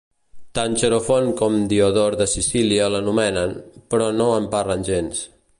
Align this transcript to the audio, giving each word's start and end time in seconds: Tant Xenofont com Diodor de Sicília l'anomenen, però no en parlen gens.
Tant 0.59 0.77
Xenofont 0.83 1.29
com 1.41 1.57
Diodor 1.73 2.17
de 2.23 2.27
Sicília 2.33 2.91
l'anomenen, 2.97 3.57
però 3.93 4.11
no 4.23 4.33
en 4.43 4.53
parlen 4.57 4.93
gens. 4.93 5.27